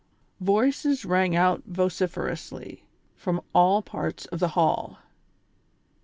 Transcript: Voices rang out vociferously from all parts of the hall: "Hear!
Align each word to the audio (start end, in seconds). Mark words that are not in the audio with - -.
Voices 0.39 1.05
rang 1.05 1.35
out 1.35 1.61
vociferously 1.67 2.83
from 3.15 3.39
all 3.53 3.83
parts 3.83 4.25
of 4.25 4.39
the 4.39 4.47
hall: 4.57 4.93
"Hear! 4.93 4.99